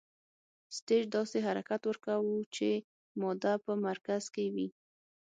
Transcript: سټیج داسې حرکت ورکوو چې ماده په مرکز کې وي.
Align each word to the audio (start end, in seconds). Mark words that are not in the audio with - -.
سټیج 0.77 1.03
داسې 1.15 1.37
حرکت 1.47 1.81
ورکوو 1.85 2.35
چې 2.55 2.69
ماده 3.21 3.53
په 3.65 3.73
مرکز 3.85 4.23
کې 4.33 4.45
وي. 4.55 4.67